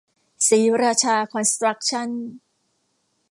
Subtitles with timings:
[0.47, 2.09] ศรีราชาคอนสตรัคชั่น